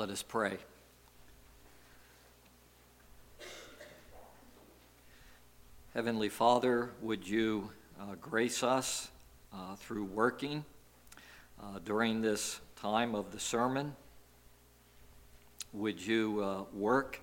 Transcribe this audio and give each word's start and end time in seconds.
Let 0.00 0.08
us 0.08 0.22
pray. 0.22 0.56
Heavenly 5.92 6.30
Father, 6.30 6.92
would 7.02 7.28
you 7.28 7.72
uh, 8.00 8.14
grace 8.18 8.62
us 8.62 9.10
uh, 9.52 9.76
through 9.76 10.04
working 10.04 10.64
uh, 11.62 11.80
during 11.84 12.22
this 12.22 12.62
time 12.80 13.14
of 13.14 13.30
the 13.30 13.38
sermon? 13.38 13.94
Would 15.74 16.00
you 16.00 16.42
uh, 16.42 16.62
work 16.72 17.20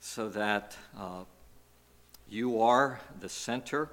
so 0.00 0.28
that 0.30 0.76
uh, 0.98 1.22
you 2.28 2.60
are 2.60 2.98
the 3.20 3.28
center 3.28 3.88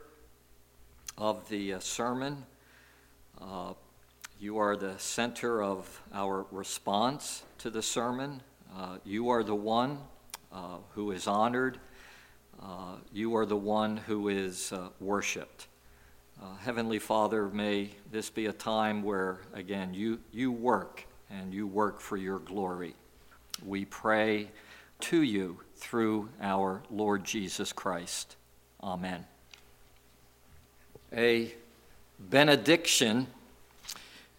of 1.19 1.47
the 1.49 1.75
uh, 1.75 1.79
sermon? 1.79 2.45
You 4.41 4.57
are 4.57 4.75
the 4.75 4.97
center 4.97 5.63
of 5.63 6.01
our 6.13 6.45
response 6.51 7.43
to 7.59 7.69
the 7.69 7.81
sermon. 7.81 8.41
you 9.05 9.29
are 9.29 9.43
the 9.43 9.55
one 9.55 9.99
who 10.95 11.11
is 11.11 11.27
honored 11.27 11.79
uh, 12.61 12.95
you 13.11 13.35
are 13.35 13.45
the 13.45 13.57
one 13.57 13.97
who 13.97 14.29
is 14.29 14.71
uh, 14.71 14.89
worshiped. 14.99 15.67
Uh, 16.41 16.55
Heavenly 16.57 16.99
Father, 16.99 17.47
may 17.47 17.89
this 18.11 18.29
be 18.29 18.45
a 18.45 18.53
time 18.53 19.01
where, 19.03 19.39
again, 19.53 19.93
you, 19.93 20.19
you 20.31 20.51
work 20.51 21.05
and 21.29 21.53
you 21.53 21.65
work 21.65 21.99
for 21.99 22.17
your 22.17 22.39
glory. 22.39 22.95
We 23.65 23.85
pray 23.85 24.49
to 25.01 25.21
you 25.21 25.59
through 25.75 26.29
our 26.39 26.83
Lord 26.91 27.23
Jesus 27.23 27.73
Christ. 27.73 28.35
Amen. 28.83 29.25
A 31.11 31.53
benediction 32.19 33.27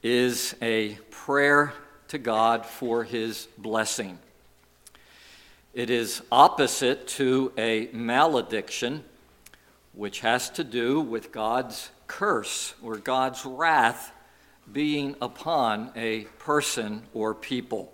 is 0.02 0.56
a 0.60 0.94
prayer 1.10 1.72
to 2.08 2.18
God 2.18 2.66
for 2.66 3.04
his 3.04 3.46
blessing. 3.56 4.18
It 5.74 5.90
is 5.90 6.22
opposite 6.30 7.06
to 7.08 7.52
a 7.56 7.88
malediction, 7.92 9.04
which 9.94 10.20
has 10.20 10.50
to 10.50 10.64
do 10.64 11.00
with 11.00 11.32
God's 11.32 11.90
curse 12.06 12.74
or 12.82 12.96
God's 12.96 13.46
wrath 13.46 14.12
being 14.70 15.16
upon 15.22 15.92
a 15.96 16.24
person 16.38 17.02
or 17.14 17.34
people. 17.34 17.92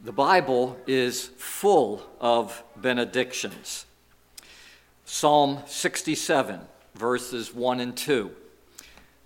The 0.00 0.12
Bible 0.12 0.76
is 0.86 1.30
full 1.38 2.02
of 2.20 2.62
benedictions. 2.76 3.86
Psalm 5.04 5.60
67, 5.66 6.60
verses 6.94 7.54
1 7.54 7.80
and 7.80 7.96
2. 7.96 8.30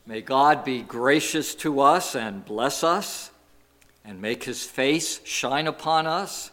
May 0.08 0.22
God 0.22 0.64
be 0.64 0.80
gracious 0.80 1.54
to 1.56 1.80
us 1.80 2.16
and 2.16 2.42
bless 2.42 2.82
us, 2.82 3.30
and 4.04 4.22
make 4.22 4.44
his 4.44 4.64
face 4.64 5.20
shine 5.24 5.66
upon 5.66 6.06
us 6.06 6.50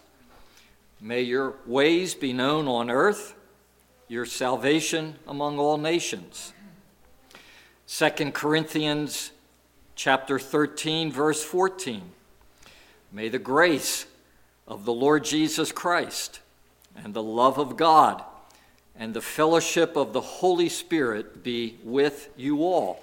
May 1.01 1.21
your 1.21 1.53
ways 1.67 2.15
be 2.15 2.33
known 2.33 2.67
on 2.67 2.89
earth, 2.89 3.35
your 4.07 4.25
salvation 4.25 5.15
among 5.27 5.59
all 5.59 5.77
nations. 5.77 6.51
2 7.87 8.31
Corinthians 8.31 9.31
chapter 9.95 10.39
13 10.39 11.11
verse 11.11 11.43
14. 11.43 12.01
May 13.11 13.29
the 13.29 13.39
grace 13.39 14.07
of 14.67 14.85
the 14.85 14.93
Lord 14.93 15.23
Jesus 15.23 15.71
Christ 15.71 16.39
and 16.95 17.13
the 17.13 17.21
love 17.21 17.59
of 17.59 17.77
God 17.77 18.23
and 18.97 19.13
the 19.13 19.21
fellowship 19.21 19.95
of 19.95 20.11
the 20.11 20.21
Holy 20.21 20.69
Spirit 20.69 21.43
be 21.43 21.77
with 21.83 22.29
you 22.35 22.63
all. 22.63 22.99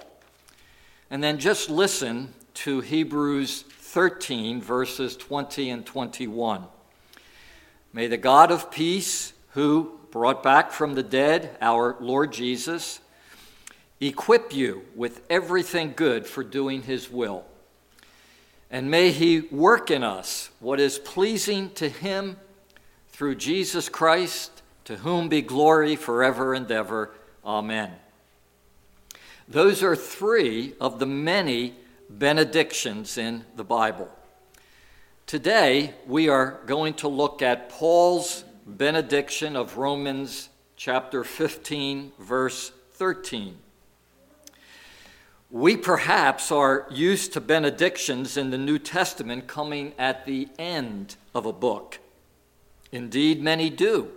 And 1.13 1.23
then 1.23 1.37
just 1.37 1.69
listen 1.69 2.33
to 2.55 2.81
Hebrews 2.81 3.61
13 3.61 4.59
verses 4.59 5.15
20 5.15 5.69
and 5.69 5.85
21. 5.85 6.63
May 7.93 8.07
the 8.07 8.17
God 8.17 8.49
of 8.49 8.71
peace, 8.71 9.33
who 9.51 9.99
brought 10.09 10.41
back 10.41 10.71
from 10.71 10.95
the 10.95 11.03
dead 11.03 11.55
our 11.61 11.97
Lord 11.99 12.33
Jesus, 12.33 12.99
equip 14.01 14.55
you 14.55 14.85
with 14.95 15.21
everything 15.29 15.93
good 15.95 16.25
for 16.25 16.43
doing 16.43 16.81
his 16.81 17.11
will. 17.11 17.45
And 18.71 18.89
may 18.89 19.11
he 19.11 19.41
work 19.41 19.91
in 19.91 20.03
us 20.03 20.49
what 20.59 20.79
is 20.79 20.97
pleasing 20.97 21.69
to 21.75 21.89
him 21.89 22.37
through 23.09 23.35
Jesus 23.35 23.87
Christ, 23.87 24.63
to 24.85 24.95
whom 24.95 25.29
be 25.29 25.43
glory 25.43 25.95
forever 25.95 26.55
and 26.55 26.71
ever. 26.71 27.11
Amen. 27.45 27.91
Those 29.47 29.83
are 29.83 29.95
three 29.95 30.73
of 30.79 30.99
the 30.99 31.05
many 31.05 31.73
benedictions 32.09 33.17
in 33.17 33.43
the 33.55 33.63
Bible. 33.63 34.09
Today, 35.25 35.93
we 36.07 36.29
are 36.29 36.61
going 36.65 36.93
to 36.95 37.09
look 37.09 37.41
at 37.41 37.69
Paul's 37.69 38.45
benediction 38.65 39.57
of 39.57 39.77
Romans 39.77 40.47
chapter 40.77 41.25
15, 41.25 42.13
verse 42.19 42.71
13. 42.91 43.57
We 45.51 45.75
perhaps 45.75 46.51
are 46.51 46.87
used 46.89 47.33
to 47.33 47.41
benedictions 47.41 48.37
in 48.37 48.49
the 48.49 48.57
New 48.57 48.79
Testament 48.79 49.47
coming 49.47 49.93
at 49.97 50.25
the 50.25 50.47
end 50.57 51.17
of 51.35 51.45
a 51.45 51.53
book. 51.53 51.99
Indeed, 52.93 53.41
many 53.41 53.69
do. 53.69 54.09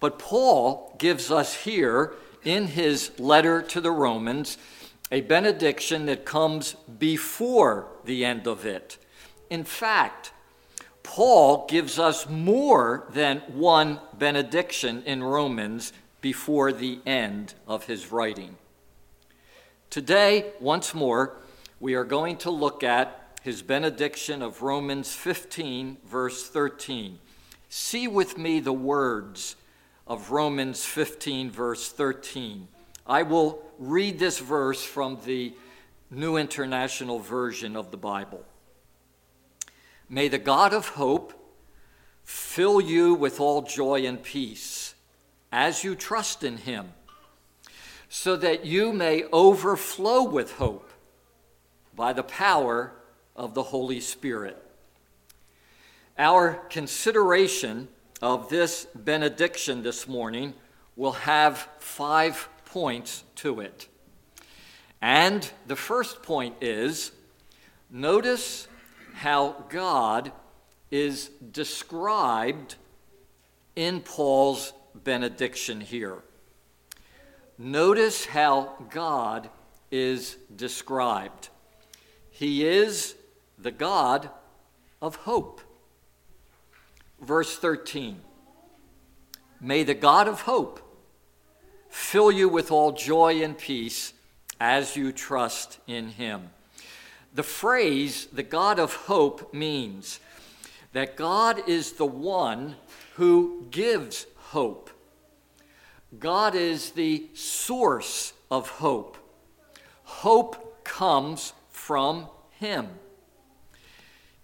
But 0.00 0.18
Paul 0.18 0.96
gives 0.98 1.30
us 1.30 1.54
here 1.54 2.14
in 2.44 2.68
his 2.68 3.10
letter 3.18 3.62
to 3.62 3.80
the 3.80 3.90
Romans 3.90 4.58
a 5.10 5.20
benediction 5.20 6.06
that 6.06 6.24
comes 6.24 6.74
before 6.98 7.88
the 8.04 8.24
end 8.24 8.46
of 8.46 8.64
it. 8.64 8.96
In 9.48 9.64
fact, 9.64 10.32
Paul 11.02 11.66
gives 11.66 11.98
us 11.98 12.28
more 12.28 13.06
than 13.10 13.38
one 13.48 13.98
benediction 14.16 15.02
in 15.04 15.22
Romans 15.22 15.92
before 16.20 16.72
the 16.72 17.00
end 17.04 17.54
of 17.66 17.86
his 17.86 18.12
writing. 18.12 18.56
Today, 19.88 20.52
once 20.60 20.94
more, 20.94 21.36
we 21.80 21.94
are 21.94 22.04
going 22.04 22.36
to 22.38 22.50
look 22.50 22.84
at 22.84 23.38
his 23.42 23.62
benediction 23.62 24.42
of 24.42 24.62
Romans 24.62 25.14
15, 25.14 25.96
verse 26.06 26.48
13. 26.48 27.18
See 27.68 28.06
with 28.06 28.38
me 28.38 28.60
the 28.60 28.72
words 28.72 29.56
of 30.10 30.32
Romans 30.32 30.84
15, 30.84 31.52
verse 31.52 31.92
13. 31.92 32.66
I 33.06 33.22
will 33.22 33.62
read 33.78 34.18
this 34.18 34.40
verse 34.40 34.82
from 34.82 35.20
the 35.24 35.54
New 36.10 36.36
International 36.36 37.20
Version 37.20 37.76
of 37.76 37.92
the 37.92 37.96
Bible. 37.96 38.44
May 40.08 40.26
the 40.26 40.36
God 40.36 40.74
of 40.74 40.88
hope 40.88 41.32
fill 42.24 42.80
you 42.80 43.14
with 43.14 43.38
all 43.38 43.62
joy 43.62 44.04
and 44.04 44.20
peace 44.20 44.96
as 45.52 45.84
you 45.84 45.94
trust 45.94 46.42
in 46.42 46.56
him, 46.56 46.92
so 48.08 48.34
that 48.34 48.66
you 48.66 48.92
may 48.92 49.22
overflow 49.32 50.24
with 50.24 50.54
hope 50.54 50.90
by 51.94 52.12
the 52.12 52.24
power 52.24 52.90
of 53.36 53.54
the 53.54 53.62
Holy 53.62 54.00
Spirit. 54.00 54.60
Our 56.18 56.54
consideration 56.68 57.86
of 58.20 58.48
this 58.48 58.86
benediction 58.94 59.82
this 59.82 60.06
morning 60.06 60.54
will 60.96 61.12
have 61.12 61.68
five 61.78 62.48
points 62.66 63.24
to 63.36 63.60
it. 63.60 63.88
And 65.00 65.50
the 65.66 65.76
first 65.76 66.22
point 66.22 66.56
is 66.60 67.12
notice 67.90 68.68
how 69.14 69.64
God 69.68 70.32
is 70.90 71.30
described 71.52 72.76
in 73.76 74.00
Paul's 74.00 74.72
benediction 74.94 75.80
here. 75.80 76.22
Notice 77.56 78.26
how 78.26 78.74
God 78.90 79.50
is 79.90 80.36
described. 80.54 81.48
He 82.30 82.66
is 82.66 83.14
the 83.58 83.70
God 83.70 84.30
of 85.02 85.16
hope. 85.16 85.60
Verse 87.20 87.56
13 87.56 88.20
May 89.60 89.82
the 89.82 89.94
God 89.94 90.28
of 90.28 90.42
hope 90.42 90.80
fill 91.88 92.30
you 92.30 92.48
with 92.48 92.70
all 92.70 92.92
joy 92.92 93.42
and 93.42 93.56
peace 93.56 94.14
as 94.60 94.96
you 94.96 95.12
trust 95.12 95.78
in 95.86 96.08
him 96.08 96.50
the 97.34 97.42
phrase, 97.42 98.26
the 98.26 98.42
God 98.42 98.78
of 98.78 98.94
hope, 98.94 99.54
means 99.54 100.20
that 100.92 101.16
God 101.16 101.68
is 101.68 101.92
the 101.92 102.06
one 102.06 102.76
who 103.14 103.66
gives 103.70 104.26
hope. 104.36 104.90
God 106.18 106.54
is 106.54 106.90
the 106.90 107.28
source 107.34 108.32
of 108.50 108.68
hope. 108.68 109.16
Hope 110.02 110.82
comes 110.84 111.52
from 111.70 112.26
Him. 112.50 112.88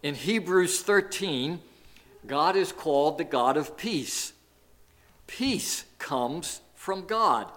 In 0.02 0.14
Hebrews 0.14 0.82
13, 0.82 1.61
God 2.26 2.56
is 2.56 2.73
called 2.73 3.19
the 3.19 3.25
God 3.25 3.56
of 3.56 3.76
peace. 3.76 4.32
Peace 5.26 5.84
comes 5.99 6.61
from 6.75 7.06
God. 7.06 7.50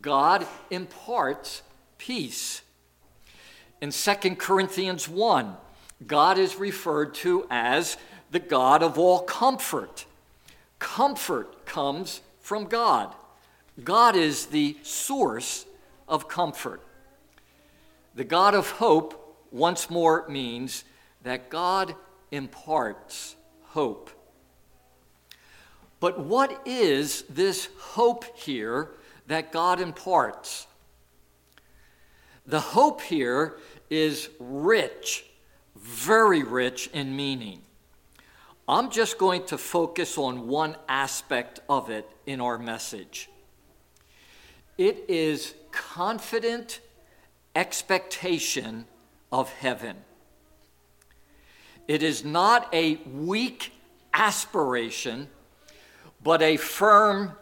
God 0.00 0.46
imparts 0.70 1.62
peace. 1.98 2.62
In 3.80 3.90
2 3.90 4.36
Corinthians 4.36 5.08
1, 5.08 5.56
God 6.06 6.38
is 6.38 6.56
referred 6.56 7.14
to 7.16 7.46
as 7.50 7.96
the 8.30 8.38
God 8.40 8.82
of 8.82 8.98
all 8.98 9.20
comfort. 9.20 10.06
Comfort 10.78 11.66
comes 11.66 12.20
from 12.40 12.64
God. 12.64 13.14
God 13.82 14.16
is 14.16 14.46
the 14.46 14.76
source 14.82 15.66
of 16.08 16.28
comfort. 16.28 16.80
The 18.14 18.24
God 18.24 18.54
of 18.54 18.70
hope, 18.70 19.38
once 19.50 19.90
more, 19.90 20.28
means 20.28 20.84
that 21.22 21.48
God 21.48 21.94
imparts 22.30 23.36
hope. 23.74 24.08
But 25.98 26.20
what 26.20 26.62
is 26.64 27.22
this 27.28 27.68
hope 27.78 28.24
here 28.38 28.90
that 29.26 29.50
God 29.50 29.80
imparts? 29.80 30.68
The 32.46 32.60
hope 32.60 33.00
here 33.00 33.56
is 33.90 34.28
rich, 34.38 35.24
very 35.74 36.44
rich 36.44 36.88
in 36.92 37.16
meaning. 37.16 37.62
I'm 38.68 38.90
just 38.90 39.18
going 39.18 39.44
to 39.46 39.58
focus 39.58 40.18
on 40.18 40.46
one 40.46 40.76
aspect 40.88 41.58
of 41.68 41.90
it 41.90 42.08
in 42.26 42.40
our 42.40 42.58
message. 42.58 43.28
It 44.78 45.04
is 45.08 45.54
confident 45.72 46.80
expectation 47.56 48.86
of 49.32 49.52
heaven. 49.52 49.96
It 51.86 52.02
is 52.02 52.24
not 52.24 52.72
a 52.72 52.96
weak 53.12 53.72
aspiration, 54.14 55.28
but 56.22 56.40
a 56.40 56.56
firm 56.56 57.32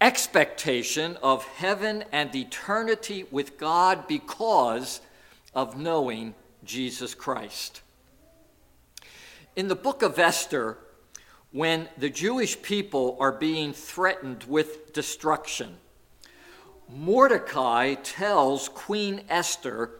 expectation 0.00 1.16
of 1.22 1.44
heaven 1.44 2.04
and 2.10 2.34
eternity 2.34 3.26
with 3.30 3.58
God 3.58 4.08
because 4.08 5.00
of 5.54 5.78
knowing 5.78 6.34
Jesus 6.64 7.14
Christ. 7.14 7.82
In 9.56 9.68
the 9.68 9.76
book 9.76 10.02
of 10.02 10.18
Esther, 10.18 10.78
when 11.50 11.88
the 11.98 12.08
Jewish 12.08 12.60
people 12.62 13.18
are 13.20 13.32
being 13.32 13.74
threatened 13.74 14.44
with 14.44 14.94
destruction, 14.94 15.76
Mordecai 16.88 17.94
tells 17.94 18.70
Queen 18.70 19.22
Esther 19.28 19.90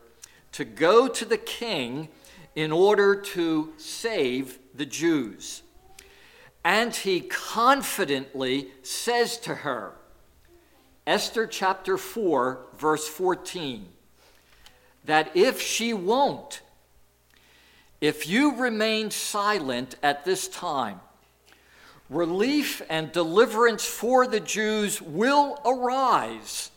to 0.53 0.65
go 0.65 1.09
to 1.09 1.25
the 1.27 1.37
king 1.37 2.09
in 2.55 2.73
order 2.73 3.15
to 3.15 3.73
save 3.77 4.59
the 4.75 4.87
Jews. 4.87 5.63
And 6.65 6.95
he 6.95 7.21
confidently 7.21 8.69
says 8.83 9.39
to 9.39 9.55
her, 9.57 9.95
Esther 11.07 11.47
chapter 11.47 11.99
4, 11.99 12.67
verse 12.77 13.09
14, 13.09 13.89
that 15.05 15.37
if 15.37 15.61
she 15.61 15.93
won't, 15.93 16.63
if 18.01 18.29
you 18.29 18.57
remain 18.57 19.11
silent 19.11 19.97
at 20.03 20.25
this 20.25 20.47
time, 20.47 21.01
relief 22.09 22.83
and 22.89 23.11
deliverance 23.11 23.85
for 23.85 24.27
the 24.27 24.41
Jews 24.41 25.03
will 25.03 25.61
arise 25.65 26.71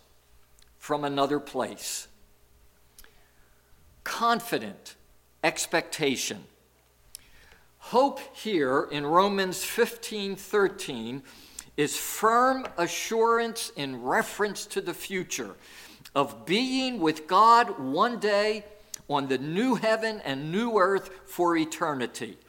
from 0.80 1.04
another 1.04 1.40
place. 1.40 2.08
Confident 4.04 4.96
expectation 5.46 6.44
Hope 7.90 8.20
here 8.36 8.88
in 8.92 9.06
Romans 9.06 9.64
15 9.64 10.36
13 10.36 11.22
is 11.78 11.96
firm 11.96 12.66
assurance 12.80 13.72
in 13.76 14.02
reference 14.02 14.66
to 14.66 14.82
the 14.82 14.94
future 14.94 15.56
of 16.16 16.48
being 16.48 17.00
with 17.00 17.28
God 17.28 17.80
one 17.80 18.18
day 18.18 18.66
on 19.08 19.28
the 19.28 19.38
new 19.38 19.76
heaven 19.76 20.20
and 20.26 20.52
new 20.52 20.80
earth 20.80 21.12
for 21.28 21.56
eternity. 21.56 22.40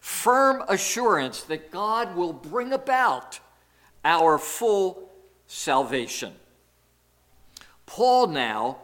Firm 0.00 0.62
assurance 0.66 1.42
that 1.42 1.70
God 1.70 2.16
will 2.16 2.32
bring 2.32 2.72
about 2.72 3.38
our 4.02 4.38
full 4.38 5.10
salvation. 5.46 6.32
Paul 7.84 8.28
now, 8.28 8.78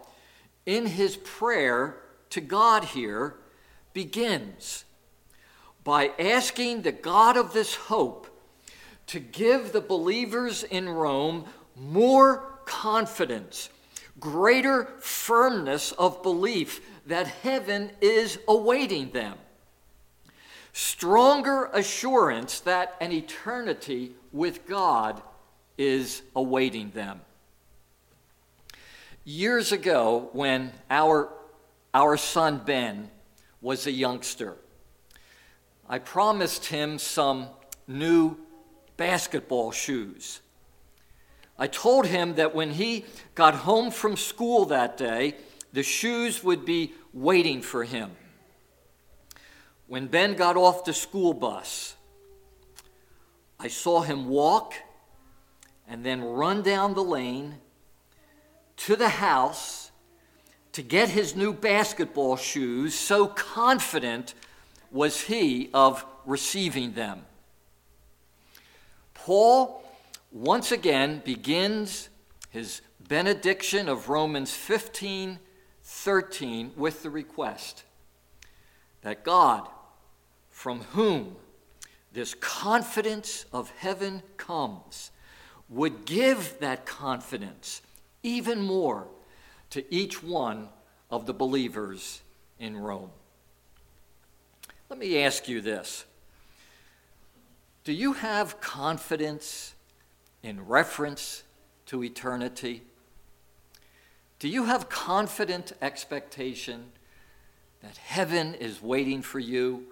in 0.66 0.84
his 0.84 1.16
prayer 1.16 1.96
to 2.28 2.42
God 2.42 2.84
here, 2.84 3.36
begins 3.96 4.84
by 5.82 6.10
asking 6.18 6.82
the 6.82 6.92
God 6.92 7.38
of 7.38 7.54
this 7.54 7.74
hope 7.74 8.26
to 9.06 9.18
give 9.18 9.72
the 9.72 9.80
believers 9.80 10.62
in 10.64 10.86
Rome 10.86 11.46
more 11.74 12.58
confidence, 12.66 13.70
greater 14.20 14.84
firmness 14.98 15.92
of 15.92 16.22
belief 16.22 16.82
that 17.06 17.26
heaven 17.26 17.90
is 18.02 18.38
awaiting 18.46 19.12
them, 19.12 19.38
stronger 20.74 21.70
assurance 21.72 22.60
that 22.60 22.96
an 23.00 23.12
eternity 23.12 24.12
with 24.30 24.66
God 24.66 25.22
is 25.78 26.20
awaiting 26.34 26.90
them. 26.90 27.22
Years 29.24 29.72
ago, 29.72 30.28
when 30.34 30.70
our, 30.90 31.32
our 31.94 32.18
son 32.18 32.60
Ben 32.66 33.10
was 33.60 33.86
a 33.86 33.92
youngster, 33.92 34.56
I 35.88 35.98
promised 35.98 36.66
him 36.66 36.98
some 36.98 37.48
new 37.86 38.36
basketball 38.96 39.72
shoes. 39.72 40.40
I 41.58 41.66
told 41.66 42.06
him 42.06 42.34
that 42.34 42.54
when 42.54 42.72
he 42.72 43.04
got 43.34 43.54
home 43.54 43.90
from 43.90 44.16
school 44.16 44.66
that 44.66 44.96
day, 44.96 45.36
the 45.72 45.82
shoes 45.82 46.42
would 46.44 46.64
be 46.64 46.92
waiting 47.12 47.62
for 47.62 47.84
him. 47.84 48.10
When 49.86 50.06
Ben 50.06 50.34
got 50.34 50.56
off 50.56 50.84
the 50.84 50.92
school 50.92 51.32
bus, 51.32 51.96
I 53.58 53.68
saw 53.68 54.02
him 54.02 54.28
walk 54.28 54.74
and 55.88 56.04
then 56.04 56.22
run 56.22 56.62
down 56.62 56.94
the 56.94 57.04
lane 57.04 57.56
to 58.78 58.96
the 58.96 59.08
house 59.08 59.85
to 60.76 60.82
get 60.82 61.08
his 61.08 61.34
new 61.34 61.54
basketball 61.54 62.36
shoes, 62.36 62.94
so 62.94 63.26
confident 63.26 64.34
was 64.90 65.22
he 65.22 65.70
of 65.72 66.04
receiving 66.26 66.92
them. 66.92 67.24
Paul 69.14 69.82
once 70.30 70.72
again 70.72 71.22
begins 71.24 72.10
his 72.50 72.82
benediction 73.08 73.88
of 73.88 74.10
Romans 74.10 74.52
15 74.52 75.38
13 75.82 76.72
with 76.76 77.02
the 77.02 77.08
request 77.08 77.84
that 79.00 79.24
God, 79.24 79.66
from 80.50 80.82
whom 80.92 81.36
this 82.12 82.34
confidence 82.34 83.46
of 83.50 83.70
heaven 83.78 84.22
comes, 84.36 85.10
would 85.70 86.04
give 86.04 86.58
that 86.60 86.84
confidence 86.84 87.80
even 88.22 88.60
more 88.60 89.08
to 89.70 89.84
each 89.94 90.22
one 90.22 90.68
of 91.10 91.26
the 91.26 91.34
believers 91.34 92.22
in 92.58 92.76
Rome. 92.76 93.10
Let 94.88 94.98
me 94.98 95.22
ask 95.22 95.48
you 95.48 95.60
this 95.60 96.04
Do 97.84 97.92
you 97.92 98.14
have 98.14 98.60
confidence 98.60 99.74
in 100.42 100.66
reference 100.66 101.42
to 101.86 102.04
eternity? 102.04 102.82
Do 104.38 104.48
you 104.48 104.64
have 104.64 104.88
confident 104.88 105.72
expectation 105.80 106.92
that 107.82 107.96
heaven 107.96 108.54
is 108.54 108.82
waiting 108.82 109.22
for 109.22 109.38
you 109.38 109.86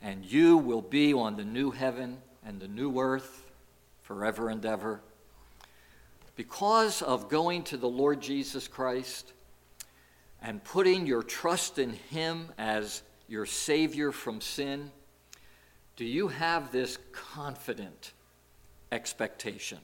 and 0.00 0.24
you 0.24 0.56
will 0.56 0.82
be 0.82 1.12
on 1.12 1.36
the 1.36 1.44
new 1.44 1.70
heaven 1.70 2.18
and 2.46 2.60
the 2.60 2.68
new 2.68 2.98
earth 2.98 3.50
forever 4.02 4.48
and 4.48 4.64
ever? 4.64 5.00
Because 6.38 7.02
of 7.02 7.28
going 7.28 7.64
to 7.64 7.76
the 7.76 7.88
Lord 7.88 8.20
Jesus 8.20 8.68
Christ 8.68 9.32
and 10.40 10.62
putting 10.62 11.04
your 11.04 11.24
trust 11.24 11.80
in 11.80 11.94
Him 12.10 12.52
as 12.56 13.02
your 13.26 13.44
Savior 13.44 14.12
from 14.12 14.40
sin? 14.40 14.92
Do 15.96 16.04
you 16.04 16.28
have 16.28 16.70
this 16.70 16.96
confident 17.10 18.12
expectation? 18.92 19.78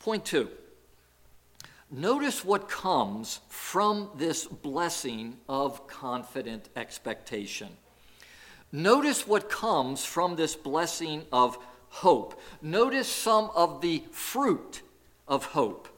Point 0.00 0.24
two. 0.24 0.48
Notice 1.88 2.44
what 2.44 2.68
comes 2.68 3.38
from 3.48 4.10
this 4.16 4.44
blessing 4.44 5.36
of 5.48 5.86
confident 5.86 6.68
expectation. 6.74 7.68
Notice 8.72 9.24
what 9.24 9.48
comes 9.48 10.04
from 10.04 10.34
this 10.34 10.56
blessing 10.56 11.26
of 11.30 11.58
hope. 11.92 12.40
Notice 12.60 13.08
some 13.08 13.50
of 13.54 13.80
the 13.80 14.02
fruit 14.10 14.82
of 15.26 15.46
hope 15.46 15.88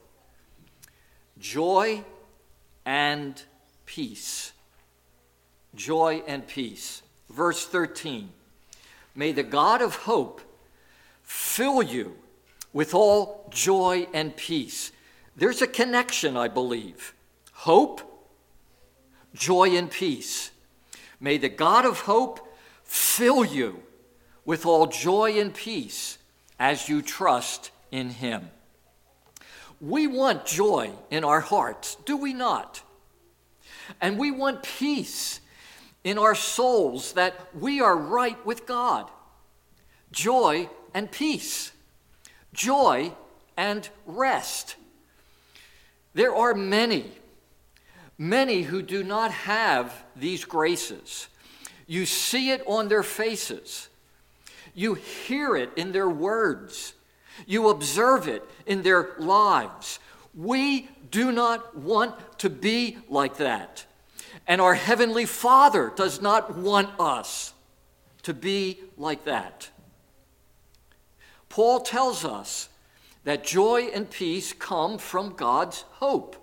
joy 1.37 2.03
and 2.85 3.41
peace 3.85 4.53
joy, 5.75 6.23
and 6.27 6.47
peace. 6.47 7.01
Verse 7.29 7.65
13 7.65 8.29
May 9.13 9.31
the 9.31 9.43
God 9.43 9.81
of 9.81 9.95
hope 9.95 10.41
fill 11.23 11.83
you 11.83 12.15
with 12.73 12.93
all 12.93 13.47
joy 13.53 14.07
and 14.13 14.35
peace. 14.35 14.91
There's 15.35 15.61
a 15.61 15.67
connection, 15.67 16.37
I 16.37 16.47
believe. 16.47 17.13
Hope, 17.53 18.01
joy, 19.33 19.75
and 19.75 19.89
peace. 19.89 20.51
May 21.19 21.37
the 21.37 21.49
God 21.49 21.85
of 21.85 22.01
hope 22.01 22.55
fill 22.83 23.45
you 23.45 23.81
with 24.45 24.65
all 24.65 24.87
joy 24.87 25.39
and 25.39 25.53
peace 25.53 26.17
as 26.59 26.87
you 26.87 27.01
trust 27.01 27.71
in 27.91 28.09
him. 28.09 28.49
We 29.81 30.07
want 30.07 30.45
joy 30.45 30.91
in 31.11 31.23
our 31.23 31.41
hearts, 31.41 31.95
do 32.05 32.15
we 32.15 32.33
not? 32.33 32.81
And 33.99 34.17
we 34.17 34.31
want 34.31 34.63
peace 34.63 35.41
in 36.03 36.17
our 36.17 36.35
souls 36.35 37.13
that 37.13 37.35
we 37.53 37.81
are 37.81 37.97
right 37.97 38.43
with 38.45 38.65
God. 38.65 39.09
Joy 40.11 40.69
and 40.93 41.11
peace, 41.11 41.71
joy 42.53 43.11
and 43.57 43.89
rest. 44.05 44.75
There 46.13 46.33
are 46.33 46.53
many, 46.53 47.11
many 48.17 48.61
who 48.61 48.81
do 48.81 49.03
not 49.03 49.31
have 49.31 50.05
these 50.15 50.45
graces. 50.45 51.27
You 51.87 52.05
see 52.05 52.51
it 52.51 52.63
on 52.65 52.87
their 52.87 53.03
faces, 53.03 53.89
you 54.75 54.93
hear 54.93 55.55
it 55.55 55.71
in 55.75 55.93
their 55.93 56.09
words, 56.09 56.93
you 57.47 57.69
observe 57.69 58.27
it 58.27 58.43
in 58.65 58.83
their 58.83 59.15
lives. 59.17 59.99
We 60.35 60.89
do 61.09 61.31
not 61.31 61.77
want 61.77 62.39
to 62.39 62.49
be 62.49 62.97
like 63.09 63.37
that. 63.37 63.85
And 64.47 64.61
our 64.61 64.75
Heavenly 64.75 65.25
Father 65.25 65.91
does 65.95 66.21
not 66.21 66.57
want 66.57 66.89
us 66.99 67.53
to 68.23 68.33
be 68.33 68.79
like 68.97 69.25
that. 69.25 69.69
Paul 71.47 71.79
tells 71.79 72.25
us 72.25 72.69
that 73.23 73.45
joy 73.45 73.83
and 73.93 74.09
peace 74.09 74.51
come 74.51 74.97
from 74.97 75.35
God's 75.35 75.85
hope. 75.93 76.35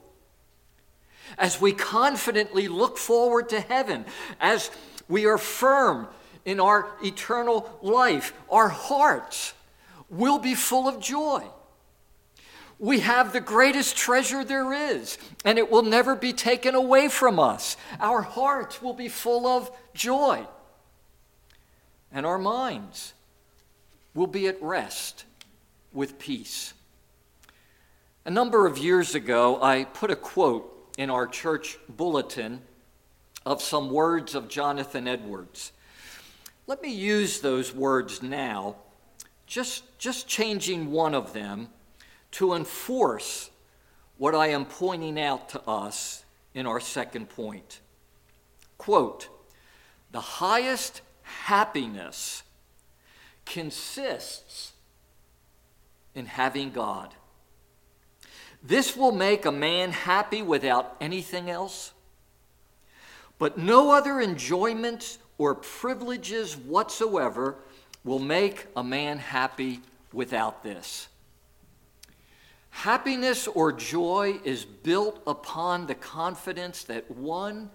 As 1.37 1.61
we 1.61 1.73
confidently 1.73 2.67
look 2.67 2.97
forward 2.99 3.51
to 3.51 3.61
heaven, 3.61 4.05
as 4.41 4.71
we 5.09 5.27
are 5.27 5.39
firm 5.39 6.09
in 6.45 6.61
our 6.61 6.89
eternal 7.03 7.79
life, 7.83 8.33
our 8.51 8.69
hearts 8.69 9.55
will 10.09 10.39
be 10.39 10.55
full 10.55 10.89
of 10.89 11.01
joy. 11.01 11.43
We 12.79 13.01
have 13.01 13.33
the 13.33 13.41
greatest 13.41 13.97
treasure 13.97 14.45
there 14.45 14.73
is, 14.73 15.17
and 15.45 15.57
it 15.57 15.71
will 15.71 15.83
never 15.83 16.17
be 16.17 16.33
taken 16.33 16.75
away 16.75 17.09
from 17.09 17.39
us. 17.39 17.77
Our 18.01 18.23
hearts 18.23 18.83
will 18.83 18.95
be 18.95 19.09
full 19.09 19.47
of 19.47 19.71
joy, 19.95 20.47
and 22.11 22.27
our 22.27 22.39
minds 22.39 23.15
will 24.15 24.27
be 24.27 24.49
at 24.49 24.61
rest 24.61 25.25
with 25.93 26.19
peace. 26.19 26.75
A 28.25 28.31
number 28.31 28.67
of 28.67 28.79
years 28.79 29.15
ago, 29.15 29.63
I 29.63 29.85
put 29.85 30.11
a 30.11 30.17
quote 30.17 30.93
in 30.99 31.09
our 31.09 31.27
church 31.27 31.79
bulletin 31.89 32.63
of 33.47 33.63
some 33.63 33.91
words 33.91 34.35
of 34.35 34.49
Jonathan 34.49 35.09
Edwards. 35.09 35.73
Let 36.67 36.83
me 36.83 36.93
use 36.93 37.41
those 37.41 37.75
words 37.75 38.23
now, 38.23 38.77
just, 39.47 39.99
just 39.99 40.29
changing 40.29 40.93
one 40.93 41.15
of 41.15 41.33
them 41.33 41.69
to 42.33 42.55
enforce 42.55 43.51
what 44.17 44.35
I 44.35 44.49
am 44.49 44.65
pointing 44.65 45.21
out 45.21 45.49
to 45.51 45.63
us 45.69 46.25
in 46.55 46.67
our 46.67 46.81
second 46.81 47.29
point. 47.29 47.81
Quote 48.79 49.29
The 50.13 50.21
highest 50.21 51.03
happiness 51.23 52.43
consists 53.45 54.73
in 56.15 56.27
having 56.27 56.71
God. 56.71 57.15
This 58.63 58.97
will 58.97 59.13
make 59.13 59.45
a 59.45 59.53
man 59.53 59.91
happy 59.91 60.43
without 60.43 60.97
anything 61.01 61.51
else. 61.51 61.93
But 63.39 63.59
no 63.59 63.91
other 63.91 64.21
enjoyments 64.21 65.19
or 65.39 65.55
privileges 65.55 66.57
whatsoever 66.57 67.57
will 68.05 68.19
make 68.19 68.67
a 68.77 68.85
man 68.85 69.19
happy 69.19 69.81
without 70.13 70.63
this. 70.63 71.09
Happiness 72.71 73.47
or 73.47 73.71
joy 73.73 74.41
is 74.45 74.65
built 74.65 75.23
upon 75.27 75.87
the 75.87 75.95
confidence 75.95 76.85
that 76.85 77.11
one 77.11 77.71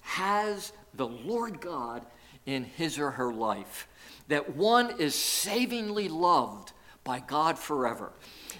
has 0.00 0.72
the 0.94 1.06
Lord 1.06 1.60
God 1.60 2.04
in 2.46 2.64
his 2.64 2.98
or 2.98 3.10
her 3.12 3.32
life, 3.32 3.86
that 4.28 4.56
one 4.56 4.98
is 4.98 5.14
savingly 5.14 6.08
loved 6.08 6.72
by 7.04 7.20
God 7.20 7.58
forever, 7.58 8.12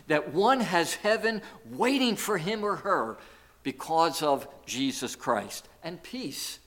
that 0.08 0.34
one 0.34 0.60
has 0.60 0.94
heaven 0.94 1.40
waiting 1.70 2.16
for 2.16 2.36
him 2.36 2.64
or 2.64 2.76
her 2.76 3.16
because 3.62 4.22
of 4.22 4.46
Jesus 4.66 5.16
Christ. 5.16 5.68
And 5.82 6.02
peace 6.02 6.58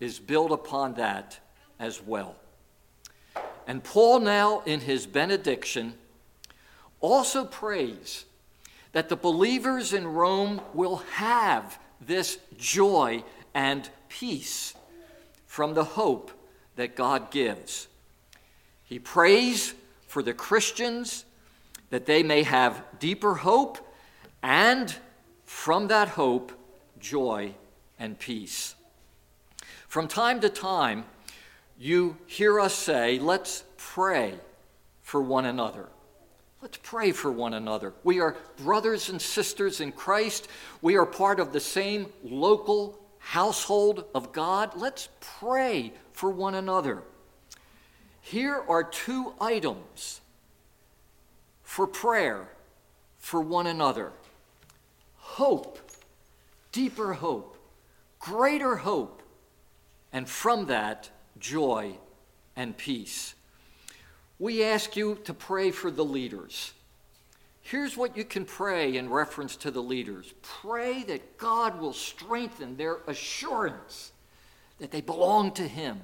is 0.00 0.18
built 0.18 0.52
upon 0.52 0.94
that 0.94 1.38
as 1.78 2.02
well. 2.02 2.36
And 3.66 3.82
Paul, 3.82 4.20
now 4.20 4.62
in 4.64 4.80
his 4.80 5.06
benediction, 5.06 5.94
also 7.00 7.44
prays 7.44 8.24
that 8.92 9.08
the 9.08 9.16
believers 9.16 9.92
in 9.92 10.06
Rome 10.06 10.60
will 10.72 10.96
have 11.14 11.78
this 12.00 12.38
joy 12.56 13.24
and 13.54 13.88
peace 14.08 14.74
from 15.46 15.74
the 15.74 15.84
hope 15.84 16.30
that 16.76 16.94
God 16.94 17.30
gives. 17.30 17.88
He 18.84 18.98
prays 18.98 19.74
for 20.06 20.22
the 20.22 20.34
Christians 20.34 21.24
that 21.90 22.06
they 22.06 22.22
may 22.22 22.42
have 22.42 22.84
deeper 22.98 23.34
hope 23.34 23.78
and 24.42 24.94
from 25.44 25.88
that 25.88 26.08
hope, 26.08 26.52
joy 27.00 27.54
and 27.98 28.18
peace. 28.18 28.75
From 29.96 30.08
time 30.08 30.40
to 30.40 30.50
time, 30.50 31.06
you 31.78 32.18
hear 32.26 32.60
us 32.60 32.74
say, 32.74 33.18
let's 33.18 33.64
pray 33.78 34.34
for 35.00 35.22
one 35.22 35.46
another. 35.46 35.88
Let's 36.60 36.78
pray 36.82 37.12
for 37.12 37.32
one 37.32 37.54
another. 37.54 37.94
We 38.04 38.20
are 38.20 38.36
brothers 38.62 39.08
and 39.08 39.22
sisters 39.22 39.80
in 39.80 39.92
Christ. 39.92 40.48
We 40.82 40.98
are 40.98 41.06
part 41.06 41.40
of 41.40 41.54
the 41.54 41.60
same 41.60 42.12
local 42.22 42.98
household 43.20 44.04
of 44.14 44.32
God. 44.32 44.76
Let's 44.76 45.08
pray 45.40 45.94
for 46.12 46.28
one 46.28 46.56
another. 46.56 47.02
Here 48.20 48.62
are 48.68 48.84
two 48.84 49.32
items 49.40 50.20
for 51.62 51.86
prayer 51.86 52.50
for 53.16 53.40
one 53.40 53.66
another 53.66 54.12
hope, 55.16 55.78
deeper 56.70 57.14
hope, 57.14 57.56
greater 58.20 58.76
hope, 58.76 59.22
and 60.16 60.26
from 60.26 60.66
that, 60.66 61.10
joy 61.38 61.98
and 62.56 62.74
peace 62.74 63.34
we 64.38 64.64
ask 64.64 64.96
you 64.96 65.18
to 65.24 65.34
pray 65.34 65.70
for 65.70 65.90
the 65.90 66.04
leaders. 66.04 66.72
Here's 67.62 67.96
what 67.96 68.16
you 68.16 68.24
can 68.24 68.44
pray 68.44 68.96
in 68.96 69.08
reference 69.08 69.56
to 69.56 69.70
the 69.70 69.82
leaders 69.82 70.32
pray 70.42 71.02
that 71.04 71.38
God 71.38 71.80
will 71.80 71.92
strengthen 71.92 72.76
their 72.76 72.98
assurance 73.06 74.12
that 74.78 74.90
they 74.90 75.00
belong 75.00 75.52
to 75.52 75.66
Him, 75.66 76.00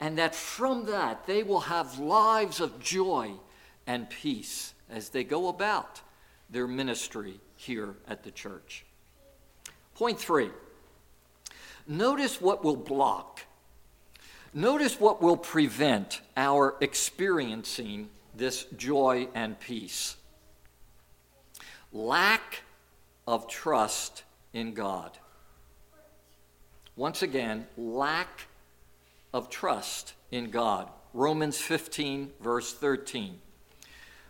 and 0.00 0.18
that 0.18 0.34
from 0.34 0.86
that 0.86 1.26
they 1.26 1.42
will 1.42 1.60
have 1.60 1.98
lives 1.98 2.60
of 2.60 2.80
joy 2.80 3.32
and 3.86 4.10
peace 4.10 4.74
as 4.90 5.08
they 5.08 5.24
go 5.24 5.48
about 5.48 6.00
their 6.50 6.66
ministry 6.66 7.40
here 7.56 7.94
at 8.06 8.22
the 8.22 8.30
church. 8.30 8.84
Point 9.94 10.18
three 10.18 10.50
notice 11.86 12.40
what 12.40 12.64
will 12.64 12.76
block 12.76 13.46
Notice 14.56 14.98
what 14.98 15.20
will 15.20 15.36
prevent 15.36 16.22
our 16.34 16.76
experiencing 16.80 18.08
this 18.34 18.64
joy 18.74 19.28
and 19.34 19.60
peace 19.60 20.16
lack 21.92 22.62
of 23.28 23.48
trust 23.48 24.22
in 24.54 24.72
God. 24.72 25.18
Once 26.96 27.20
again, 27.20 27.66
lack 27.76 28.46
of 29.34 29.50
trust 29.50 30.14
in 30.30 30.50
God. 30.50 30.88
Romans 31.12 31.58
15, 31.58 32.32
verse 32.40 32.72
13. 32.72 33.38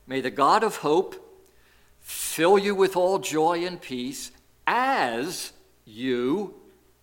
May 0.09 0.21
the 0.21 0.31
God 0.33 0.65
of 0.65 0.79
hope 0.79 1.15
fill 2.01 2.59
you 2.59 2.75
with 2.75 2.97
all 2.97 3.21
joy 3.21 3.65
and 3.65 3.81
peace 3.81 4.33
as 4.67 5.53
you 5.85 6.55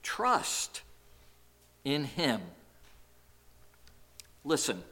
trust 0.04 0.82
in 1.84 2.04
Him 2.04 2.42
Listen, 4.46 4.84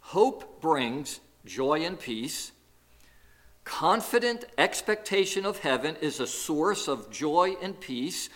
hope 0.00 0.60
brings 0.60 1.20
joy 1.44 1.84
and 1.84 1.98
peace. 1.98 2.52
Confident 3.64 4.44
expectation 4.56 5.44
of 5.44 5.58
heaven 5.58 5.96
is 6.00 6.20
a 6.20 6.26
source 6.26 6.86
of 6.86 7.10
joy 7.10 7.56
and 7.60 7.78
peace, 7.80 8.30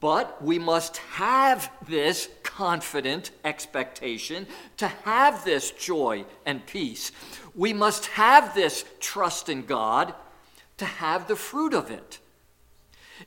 but 0.00 0.42
we 0.42 0.58
must 0.58 0.96
have 0.96 1.70
this 1.86 2.30
confident 2.42 3.30
expectation 3.44 4.46
to 4.78 4.88
have 4.88 5.44
this 5.44 5.70
joy 5.70 6.24
and 6.46 6.64
peace. 6.66 7.12
We 7.54 7.72
must 7.74 8.06
have 8.06 8.54
this 8.54 8.84
trust 9.00 9.50
in 9.50 9.66
God 9.66 10.14
to 10.78 10.86
have 10.86 11.28
the 11.28 11.36
fruit 11.36 11.74
of 11.74 11.90
it. 11.90 12.18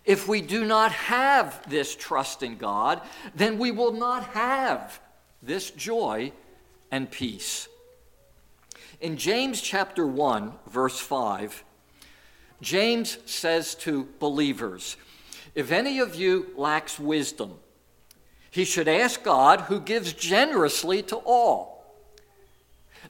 If 0.05 0.27
we 0.27 0.41
do 0.41 0.65
not 0.65 0.91
have 0.91 1.69
this 1.69 1.95
trust 1.95 2.43
in 2.43 2.57
God, 2.57 3.01
then 3.36 3.57
we 3.57 3.71
will 3.71 3.93
not 3.93 4.24
have 4.27 5.00
this 5.41 5.71
joy 5.71 6.31
and 6.91 7.10
peace. 7.10 7.67
In 9.00 9.17
James 9.17 9.62
chapter 9.62 10.05
1, 10.05 10.53
verse 10.67 11.00
5, 11.00 11.63
James 12.62 13.17
says 13.25 13.74
to 13.75 14.07
believers, 14.19 14.95
If 15.55 15.71
any 15.71 16.00
of 16.00 16.15
you 16.15 16.51
lacks 16.55 17.00
wisdom, 17.00 17.55
he 18.51 18.65
should 18.65 18.88
ask 18.88 19.24
God, 19.24 19.62
who 19.62 19.79
gives 19.79 20.13
generously 20.13 21.01
to 21.03 21.15
all. 21.15 21.71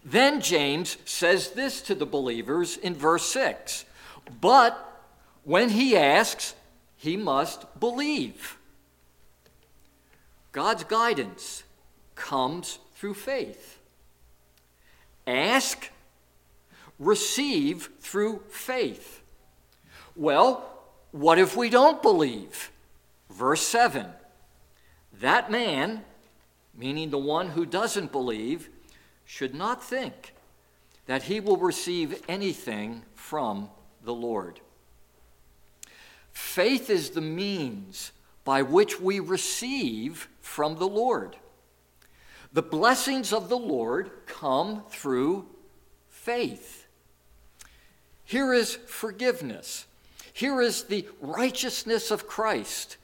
Then 0.05 0.39
James 0.39 0.97
says 1.05 1.51
this 1.51 1.81
to 1.81 1.95
the 1.95 2.05
believers 2.05 2.77
in 2.77 2.95
verse 2.95 3.25
6 3.25 3.85
But 4.39 4.77
when 5.43 5.69
he 5.69 5.97
asks, 5.97 6.55
he 7.01 7.17
must 7.17 7.79
believe. 7.79 8.60
God's 10.51 10.84
guidance 10.84 11.63
comes 12.13 12.77
through 12.93 13.15
faith. 13.15 13.79
Ask, 15.25 15.89
receive 17.00 17.89
through 18.00 18.43
faith. 18.50 19.24
Well, 20.15 20.63
what 21.10 21.39
if 21.39 21.58
we 21.58 21.72
don't 21.72 22.03
believe? 22.03 22.70
Verse 23.31 23.65
7 23.65 24.05
That 25.22 25.50
man, 25.50 26.03
meaning 26.77 27.10
the 27.10 27.17
one 27.17 27.50
who 27.50 27.65
doesn't 27.65 28.12
believe, 28.12 28.70
should 29.25 29.55
not 29.55 29.84
think 29.84 30.36
that 31.08 31.24
he 31.24 31.39
will 31.39 31.58
receive 31.58 32.22
anything 32.29 33.01
from 33.15 33.72
the 34.03 34.13
Lord. 34.13 34.60
Faith 36.31 36.89
is 36.89 37.11
the 37.11 37.21
means 37.21 38.11
by 38.43 38.61
which 38.61 39.00
we 39.00 39.19
receive 39.19 40.27
from 40.39 40.77
the 40.77 40.88
Lord. 40.88 41.35
The 42.53 42.61
blessings 42.61 43.31
of 43.31 43.50
the 43.50 43.57
Lord 43.57 44.11
come 44.25 44.83
through 44.89 45.47
faith. 46.09 46.88
Here 48.25 48.53
is 48.53 48.75
forgiveness. 48.75 49.85
Here 50.33 50.61
is 50.61 50.83
the 50.83 51.07
righteousness 51.19 52.11
of 52.11 52.27
Christ. 52.27 52.97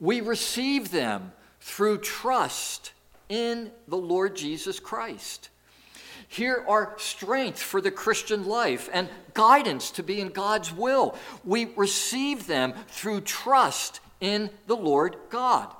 We 0.00 0.20
receive 0.20 0.90
them 0.90 1.32
through 1.60 1.98
trust 1.98 2.92
in 3.28 3.70
the 3.88 3.96
Lord 3.96 4.36
Jesus 4.36 4.78
Christ. 4.78 5.48
Here 6.28 6.64
are 6.66 6.94
strength 6.96 7.60
for 7.60 7.80
the 7.80 7.90
Christian 7.90 8.46
life 8.46 8.88
and 8.92 9.08
guidance 9.34 9.90
to 9.92 10.02
be 10.02 10.20
in 10.20 10.28
God's 10.28 10.72
will. 10.72 11.16
We 11.44 11.66
receive 11.76 12.46
them 12.46 12.74
through 12.88 13.22
trust 13.22 14.00
in 14.20 14.50
the 14.66 14.76
Lord 14.76 15.16
God. 15.30 15.74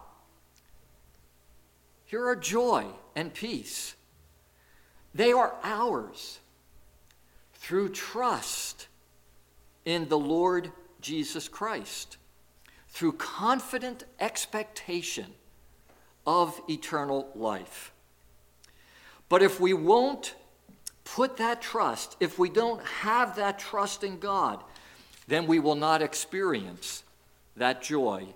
Here 2.05 2.27
are 2.27 2.37
joy 2.37 2.87
and 3.17 3.33
peace. 3.33 3.95
They 5.15 5.33
are 5.33 5.55
ours 5.63 6.41
through 7.55 7.89
trust 7.89 8.89
in 9.85 10.09
the 10.09 10.19
Lord 10.19 10.71
Jesus 11.01 11.49
Christ, 11.49 12.19
through 12.89 13.13
confident 13.13 14.05
expectation 14.21 15.27
of 16.27 16.61
eternal 16.69 17.31
life. 17.35 17.94
But 19.28 19.43
if 19.43 19.61
we 19.61 19.73
won't 19.73 20.35
put 21.04 21.37
that 21.38 21.62
trust, 21.62 22.16
if 22.21 22.38
we 22.38 22.49
don't 22.49 22.83
have 22.85 23.37
that 23.37 23.59
trust 23.59 24.04
in 24.04 24.19
God, 24.19 24.62
then 25.26 25.47
we 25.47 25.59
will 25.59 25.75
not 25.75 26.02
experience 26.02 27.02
that 27.57 27.83
joy 27.83 28.26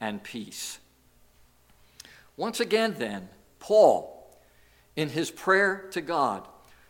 and 0.00 0.22
peace. 0.22 0.78
Once 2.36 2.60
again, 2.60 2.94
then, 2.98 3.28
Paul, 3.58 4.12
in 4.94 5.08
his 5.08 5.30
prayer 5.30 5.88
to 5.92 6.00
God 6.00 6.46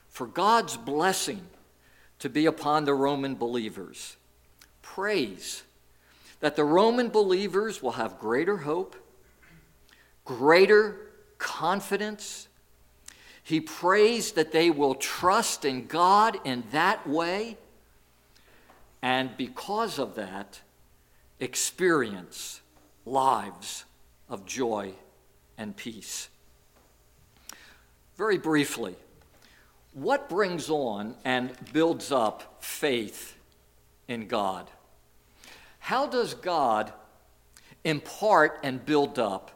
for 0.09 0.27
God's 0.27 0.77
blessing 0.77 1.43
to 2.19 2.29
be 2.31 2.47
upon 2.47 2.85
the 2.85 2.95
Roman 2.95 3.35
believers, 3.35 4.17
prays 4.81 5.63
that 6.41 6.57
the 6.57 6.65
Roman 6.65 7.09
believers 7.09 7.83
will 7.83 7.93
have 7.93 8.19
greater 8.19 8.59
hope, 8.59 8.97
greater 10.25 11.13
confidence. 11.39 12.49
He 13.47 13.61
prays 13.61 14.33
that 14.33 14.51
they 14.51 14.71
will 14.71 14.97
trust 14.97 15.65
in 15.65 15.87
God 15.87 16.37
in 16.43 16.65
that 16.73 17.07
way, 17.07 17.57
and 19.01 19.37
because 19.37 20.01
of 20.01 20.17
that, 20.17 20.61
experience 21.39 22.61
lives 23.05 23.85
of 24.29 24.47
joy 24.47 24.95
and 25.57 25.77
peace. 25.77 26.29
Very 28.17 28.37
briefly, 28.37 28.97
what 29.93 30.29
brings 30.29 30.69
on 30.69 31.15
and 31.25 31.53
builds 31.73 32.11
up 32.11 32.57
faith 32.65 33.37
in 34.09 34.27
God? 34.27 34.69
How 35.79 36.09
does 36.09 36.35
God 36.35 36.93
impart 37.85 38.59
and 38.65 38.85
build 38.85 39.21
up 39.21 39.53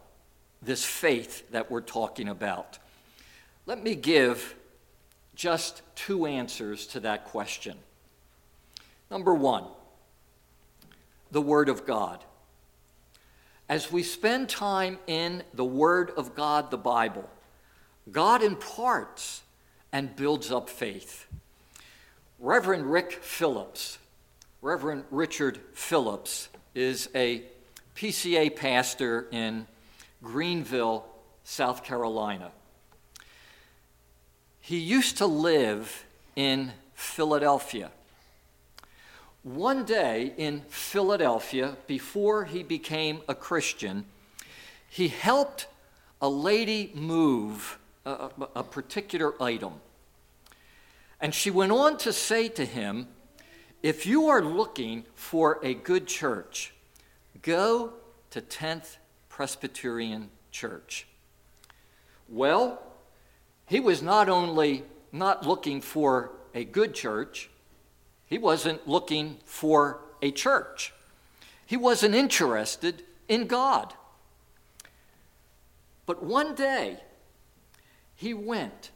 this 0.62 0.85
faith 0.85 1.50
that 1.50 1.72
we're 1.72 1.81
talking 1.81 2.29
about? 2.29 2.79
Let 3.66 3.83
me 3.83 3.94
give 3.94 4.55
just 5.35 5.83
two 5.94 6.27
answers 6.27 6.87
to 6.88 7.01
that 7.01 7.27
question. 7.27 7.77
Number 9.11 9.35
one, 9.35 9.64
the 11.31 11.40
Word 11.40 11.68
of 11.68 11.87
God. 11.87 12.25
As 13.68 13.92
we 13.92 14.03
spend 14.03 14.49
time 14.49 14.99
in 15.07 15.44
the 15.55 15.64
Word 15.64 16.11
of 16.16 16.35
God, 16.35 16.70
the 16.70 16.79
Bible, 16.79 17.29
God 18.11 18.42
imparts 18.42 19.42
and 19.92 20.14
builds 20.16 20.51
up 20.51 20.68
faith. 20.68 21.27
Reverend 22.38 22.90
Rick 22.90 23.12
Phillips, 23.12 23.99
Reverend 24.62 25.05
Richard 25.11 25.61
Phillips, 25.75 26.49
is 26.75 27.09
a 27.14 27.42
PCA 27.94 28.55
pastor 28.55 29.29
in 29.31 29.66
Greenville, 30.23 31.05
South 31.44 31.85
Carolina. 31.85 32.51
He 34.70 34.78
used 34.78 35.16
to 35.16 35.26
live 35.26 36.06
in 36.37 36.70
Philadelphia. 36.94 37.90
One 39.42 39.85
day 39.85 40.33
in 40.37 40.61
Philadelphia, 40.68 41.76
before 41.88 42.44
he 42.44 42.62
became 42.62 43.22
a 43.28 43.35
Christian, 43.35 44.04
he 44.88 45.09
helped 45.09 45.66
a 46.22 46.28
lady 46.28 46.92
move 46.94 47.80
a, 48.06 48.30
a, 48.54 48.62
particular 48.62 49.35
item. 49.42 49.72
And 51.20 51.35
she 51.35 51.50
went 51.50 51.72
on 51.72 51.98
to 51.98 52.12
say 52.12 52.48
to 52.50 52.64
him, 52.64 53.09
If 53.83 54.06
you 54.06 54.28
are 54.28 54.40
looking 54.40 55.04
for 55.16 55.59
a 55.64 55.74
good 55.74 56.06
church, 56.06 56.72
go 57.42 57.94
to 58.30 58.40
10th 58.40 58.98
Presbyterian 59.28 60.30
Church. 60.52 61.09
Well, 62.28 62.80
he 63.70 63.78
was 63.78 64.02
not 64.02 64.28
only 64.28 64.83
not 65.12 65.46
looking 65.46 65.80
for 65.80 66.33
a 66.52 66.64
good 66.64 66.92
church, 66.92 67.48
he 68.26 68.37
wasn't 68.37 68.88
looking 68.88 69.37
for 69.44 70.00
a 70.20 70.33
church. 70.33 70.92
He 71.66 71.76
wasn't 71.76 72.16
interested 72.16 73.04
in 73.28 73.46
God. 73.46 73.94
But 76.04 76.20
one 76.20 76.56
day, 76.56 76.98
he 78.16 78.35
went 78.35 78.90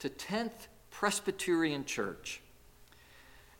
to 0.00 0.08
10th 0.08 0.66
Presbyterian 0.90 1.84
Church 1.84 2.40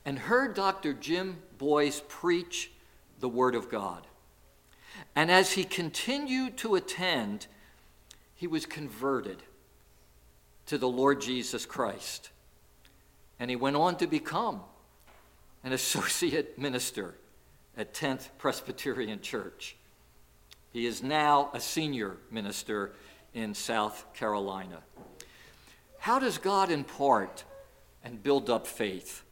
and 0.05 0.19
heard 0.19 0.55
Dr. 0.55 0.93
Jim 0.93 1.37
Boice 1.57 2.03
preach 2.09 2.73
the 3.21 3.29
Word 3.29 3.55
of 3.55 3.71
God. 3.71 4.09
And 5.15 5.31
as 5.31 5.53
he 5.53 5.63
continued 5.63 6.57
to 6.57 6.75
attend, 6.75 7.47
he 8.35 8.49
was 8.49 8.67
converted 8.67 9.45
to 10.69 10.79
the 10.79 10.89
Lord 10.89 11.21
Jesus 11.21 11.67
Christ. 11.67 12.31
And 13.41 13.51
he 13.51 13.57
went 13.57 13.77
on 13.77 13.97
to 13.97 14.07
become 14.07 14.61
an 15.65 15.73
associate 15.75 16.59
minister 16.59 17.15
at 17.77 17.95
10th 17.95 18.29
Presbyterian 18.39 19.21
Church. 19.21 19.77
He 20.73 20.87
is 20.87 21.03
now 21.03 21.51
a 21.55 21.61
senior 21.61 22.17
minister 22.31 22.93
in 23.33 23.55
South 23.55 24.05
Carolina. 24.15 24.83
How 25.99 26.19
does 26.19 26.39
God 26.39 26.71
impart 26.71 27.45
and 28.05 28.23
build 28.23 28.51
up 28.51 28.67
faith? 28.67 29.23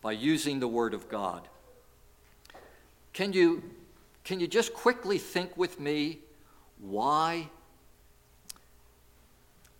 By 0.00 0.12
using 0.12 0.60
the 0.60 0.68
Word 0.68 0.94
of 0.94 1.08
God. 1.08 1.48
Can 3.12 3.32
you, 3.32 3.62
can 4.22 4.38
you 4.38 4.46
just 4.46 4.74
quickly 4.74 5.18
think 5.18 5.56
with 5.56 5.80
me 5.80 6.18
why, 6.78 7.48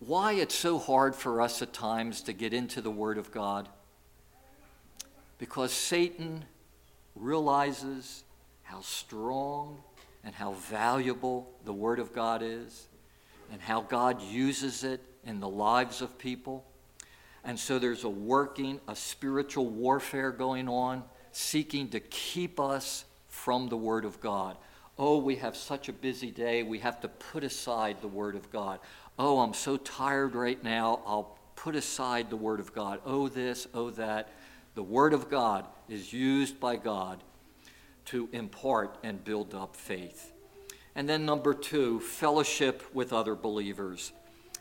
why 0.06 0.32
it's 0.34 0.54
so 0.54 0.78
hard 0.78 1.14
for 1.14 1.40
us 1.40 1.62
at 1.62 1.72
times 1.72 2.22
to 2.22 2.32
get 2.32 2.52
into 2.52 2.80
the 2.80 2.90
Word 2.90 3.18
of 3.18 3.30
God? 3.30 3.68
because 5.38 5.72
Satan 5.72 6.44
realizes 7.14 8.24
how 8.62 8.80
strong 8.80 9.78
and 10.24 10.34
how 10.34 10.52
valuable 10.52 11.50
the 11.64 11.72
Word 11.72 11.98
of 11.98 12.12
God 12.12 12.42
is 12.42 12.88
and 13.52 13.60
how 13.60 13.82
God 13.82 14.22
uses 14.22 14.84
it 14.84 15.02
in 15.24 15.40
the 15.40 15.48
lives 15.48 16.00
of 16.00 16.18
people. 16.18 16.64
And 17.44 17.58
so 17.58 17.78
there's 17.78 18.04
a 18.04 18.08
working, 18.08 18.80
a 18.88 18.96
spiritual 18.96 19.66
warfare 19.66 20.30
going 20.30 20.68
on, 20.68 21.04
seeking 21.32 21.88
to 21.88 22.00
keep 22.00 22.58
us 22.58 23.04
from 23.28 23.68
the 23.68 23.76
Word 23.76 24.04
of 24.04 24.20
God. 24.20 24.56
Oh, 24.96 25.18
we 25.18 25.36
have 25.36 25.56
such 25.56 25.88
a 25.88 25.92
busy 25.92 26.30
day, 26.30 26.62
we 26.62 26.78
have 26.78 27.00
to 27.00 27.08
put 27.08 27.44
aside 27.44 28.00
the 28.00 28.08
Word 28.08 28.36
of 28.36 28.50
God. 28.50 28.78
Oh, 29.18 29.40
I'm 29.40 29.54
so 29.54 29.76
tired 29.76 30.34
right 30.34 30.62
now, 30.62 31.00
I'll 31.06 31.38
put 31.54 31.76
aside 31.76 32.30
the 32.30 32.36
Word 32.36 32.60
of 32.60 32.74
God. 32.74 33.00
Oh, 33.06 33.28
this, 33.28 33.66
oh, 33.72 33.90
that. 33.90 34.28
The 34.74 34.82
Word 34.82 35.12
of 35.12 35.30
God 35.30 35.66
is 35.88 36.12
used 36.12 36.58
by 36.58 36.76
God 36.76 37.22
to 38.06 38.28
impart 38.32 38.98
and 39.02 39.22
build 39.22 39.54
up 39.54 39.76
faith. 39.76 40.32
And 40.96 41.08
then, 41.08 41.24
number 41.24 41.54
two, 41.54 42.00
fellowship 42.00 42.82
with 42.92 43.12
other 43.12 43.34
believers. 43.34 44.12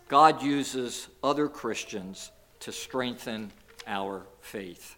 God 0.07 0.43
uses 0.43 1.07
other 1.23 1.47
Christians 1.47 2.31
to 2.59 2.71
strengthen 2.71 3.51
our 3.87 4.25
faith. 4.41 4.97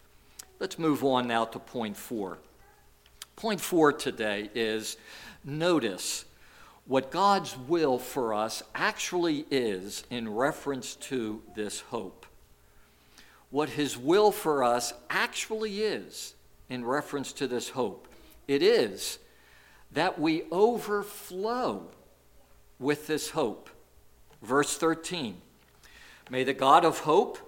Let's 0.60 0.78
move 0.78 1.04
on 1.04 1.28
now 1.28 1.46
to 1.46 1.60
point 1.60 1.98
four. 1.98 2.38
Point 3.36 3.60
four 3.60 3.94
today 3.94 4.50
is 4.54 4.98
notice 5.44 6.26
what 6.88 7.12
God's 7.12 7.58
will 7.58 7.98
for 7.98 8.34
us 8.34 8.62
actually 8.76 9.46
is 9.50 10.04
in 10.10 10.30
reference 10.30 10.96
to 10.96 11.42
this 11.56 11.80
hope. 11.80 12.26
What 13.50 13.70
His 13.70 13.98
will 13.98 14.32
for 14.32 14.64
us 14.64 14.94
actually 15.10 15.82
is 15.82 16.36
in 16.70 16.86
reference 16.86 17.34
to 17.34 17.48
this 17.48 17.70
hope. 17.70 18.08
It 18.48 18.62
is 18.62 19.18
that 19.92 20.20
we 20.20 20.44
overflow 20.52 21.88
with 22.80 23.08
this 23.08 23.32
hope. 23.32 23.70
Verse 24.42 24.78
13 24.78 25.42
May 26.30 26.44
the 26.44 26.54
God 26.54 26.86
of 26.86 27.00
hope 27.00 27.40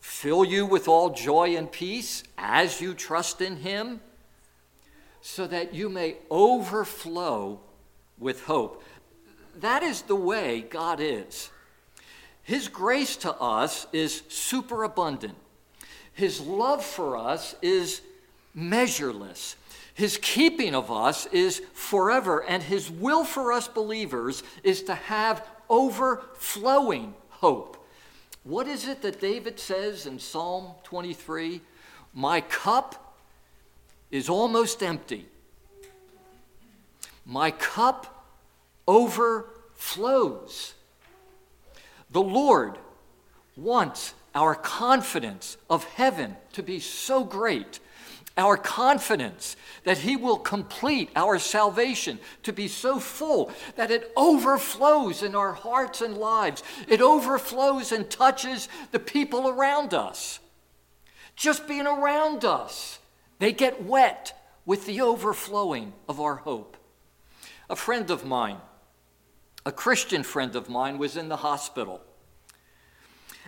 fill 0.00 0.44
you 0.44 0.66
with 0.66 0.88
all 0.88 1.10
joy 1.10 1.56
and 1.56 1.70
peace 1.70 2.24
as 2.36 2.80
you 2.80 2.92
trust 2.92 3.40
in 3.40 3.56
Him, 3.56 4.00
so 5.22 5.46
that 5.46 5.74
you 5.74 5.88
may 5.88 6.16
overflow 6.30 7.60
with 8.20 8.44
hope. 8.44 8.84
That 9.58 9.82
is 9.82 10.02
the 10.02 10.14
way 10.14 10.60
God 10.60 11.00
is. 11.00 11.50
His 12.42 12.68
grace 12.68 13.16
to 13.18 13.32
us 13.34 13.86
is 13.92 14.22
superabundant. 14.28 15.34
His 16.12 16.40
love 16.40 16.84
for 16.84 17.16
us 17.16 17.54
is 17.62 18.02
measureless. 18.54 19.56
His 19.94 20.18
keeping 20.22 20.74
of 20.74 20.90
us 20.90 21.26
is 21.26 21.62
forever, 21.72 22.44
and 22.44 22.62
His 22.62 22.90
will 22.90 23.24
for 23.24 23.52
us 23.52 23.68
believers 23.68 24.42
is 24.62 24.82
to 24.84 24.94
have 24.94 25.46
overflowing 25.68 27.14
hope. 27.28 27.86
What 28.42 28.66
is 28.66 28.88
it 28.88 29.02
that 29.02 29.20
David 29.20 29.60
says 29.60 30.06
in 30.06 30.18
Psalm 30.18 30.72
23? 30.84 31.60
My 32.14 32.40
cup 32.40 33.16
is 34.10 34.28
almost 34.28 34.82
empty. 34.82 35.26
My 37.24 37.50
cup 37.50 38.26
overflows. 38.86 40.74
The 42.10 42.22
Lord 42.22 42.78
wants 43.56 44.14
our 44.34 44.54
confidence 44.54 45.56
of 45.68 45.84
heaven 45.84 46.36
to 46.52 46.62
be 46.62 46.80
so 46.80 47.24
great 47.24 47.80
our 48.40 48.56
confidence 48.56 49.56
that 49.84 49.98
He 49.98 50.16
will 50.16 50.38
complete 50.38 51.10
our 51.14 51.38
salvation 51.38 52.18
to 52.42 52.52
be 52.52 52.68
so 52.68 52.98
full 52.98 53.50
that 53.76 53.90
it 53.90 54.12
overflows 54.16 55.22
in 55.22 55.34
our 55.34 55.52
hearts 55.52 56.00
and 56.00 56.16
lives. 56.16 56.62
It 56.88 57.00
overflows 57.00 57.92
and 57.92 58.08
touches 58.08 58.68
the 58.92 58.98
people 58.98 59.48
around 59.48 59.94
us. 59.94 60.40
Just 61.36 61.68
being 61.68 61.86
around 61.86 62.44
us, 62.44 62.98
they 63.38 63.52
get 63.52 63.82
wet 63.82 64.32
with 64.64 64.86
the 64.86 65.00
overflowing 65.00 65.92
of 66.08 66.20
our 66.20 66.36
hope. 66.36 66.76
A 67.70 67.76
friend 67.76 68.10
of 68.10 68.26
mine, 68.26 68.58
a 69.64 69.70
Christian 69.70 70.24
friend 70.24 70.56
of 70.56 70.68
mine, 70.68 70.98
was 70.98 71.16
in 71.16 71.28
the 71.28 71.36
hospital. 71.36 72.00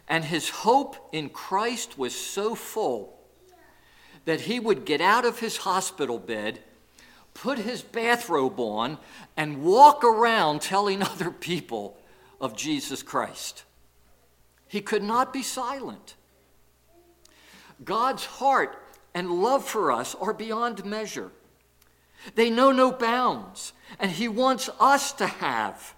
And 0.07 0.25
his 0.25 0.49
hope 0.49 1.09
in 1.11 1.29
Christ 1.29 1.99
was 1.99 2.15
so 2.15 2.55
full 2.55 3.19
that 4.25 4.43
he 4.43 4.61
would 4.61 4.85
get 4.85 5.01
out 5.01 5.25
of 5.25 5.41
his 5.41 5.57
hospital 5.59 6.21
bed, 6.21 6.61
put 7.35 7.59
his 7.59 7.83
bathrobe 7.83 8.61
on, 8.61 8.99
and 9.37 9.65
walk 9.65 10.05
around 10.05 10.63
telling 10.63 11.03
other 11.03 11.33
people 11.33 11.99
of 12.41 12.57
Jesus 12.57 13.03
Christ. 13.03 13.65
He 14.69 14.81
could 14.81 15.03
not 15.03 15.33
be 15.33 15.43
silent. 15.43 16.15
God's 17.85 18.25
heart 18.25 18.87
and 19.15 19.43
love 19.43 19.65
for 19.65 19.91
us 19.91 20.15
are 20.15 20.33
beyond 20.33 20.85
measure. 20.85 21.33
They 22.37 22.51
know 22.51 22.71
no 22.71 22.93
bounds, 22.93 23.73
and 23.99 24.11
He 24.11 24.29
wants 24.29 24.69
us 24.81 25.13
to 25.15 25.27
have 25.27 25.95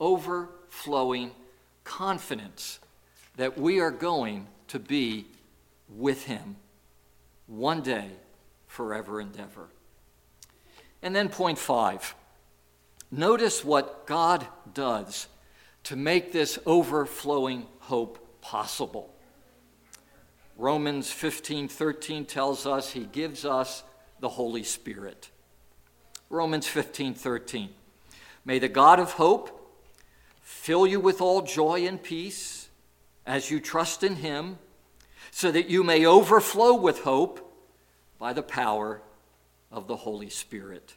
overflowing 0.00 1.32
confidence 1.84 2.78
that 3.36 3.58
we 3.58 3.80
are 3.80 3.90
going 3.90 4.46
to 4.68 4.78
be 4.78 5.26
with 5.88 6.24
Him 6.24 6.56
one 7.46 7.80
day, 7.80 8.08
forever 8.66 9.20
and 9.20 9.34
ever. 9.38 9.68
And 11.02 11.14
then, 11.14 11.28
point 11.28 11.58
five 11.58 12.14
notice 13.10 13.64
what 13.64 14.06
God 14.06 14.46
does 14.74 15.28
to 15.84 15.96
make 15.96 16.32
this 16.32 16.58
overflowing 16.66 17.66
hope 17.80 18.40
possible. 18.42 19.14
Romans 20.56 21.10
15 21.10 21.68
13 21.68 22.24
tells 22.24 22.66
us 22.66 22.90
he 22.90 23.04
gives 23.04 23.44
us 23.44 23.84
the 24.20 24.28
Holy 24.28 24.64
Spirit. 24.64 25.30
Romans 26.30 26.66
15 26.66 27.14
13. 27.14 27.70
May 28.44 28.58
the 28.58 28.68
God 28.68 28.98
of 29.00 29.12
hope 29.12 29.54
fill 30.40 30.86
you 30.86 31.00
with 31.00 31.20
all 31.20 31.42
joy 31.42 31.86
and 31.86 32.02
peace 32.02 32.68
as 33.26 33.50
you 33.50 33.60
trust 33.60 34.02
in 34.02 34.16
him 34.16 34.58
so 35.30 35.50
that 35.50 35.68
you 35.68 35.84
may 35.84 36.06
overflow 36.06 36.74
with 36.74 37.00
hope 37.00 37.52
by 38.18 38.32
the 38.32 38.42
power 38.42 39.00
of 39.70 39.86
the 39.86 39.96
Holy 39.96 40.30
Spirit. 40.30 40.94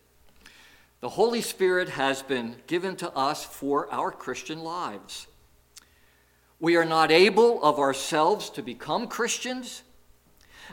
The 1.01 1.09
Holy 1.09 1.41
Spirit 1.41 1.89
has 1.89 2.21
been 2.21 2.55
given 2.67 2.95
to 2.97 3.11
us 3.13 3.43
for 3.43 3.91
our 3.91 4.11
Christian 4.11 4.59
lives. 4.59 5.27
We 6.59 6.75
are 6.75 6.85
not 6.85 7.11
able 7.11 7.61
of 7.63 7.79
ourselves 7.79 8.49
to 8.51 8.61
become 8.61 9.07
Christians, 9.07 9.83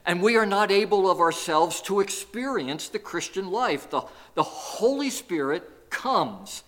and 0.06 0.22
we 0.22 0.36
are 0.36 0.46
not 0.46 0.70
able 0.70 1.10
of 1.10 1.20
ourselves 1.20 1.80
to 1.82 2.00
experience 2.00 2.88
the 2.88 2.98
Christian 2.98 3.50
life. 3.50 3.90
The, 3.90 4.02
the 4.34 4.42
Holy 4.42 5.10
Spirit 5.10 5.90
comes 5.90 6.62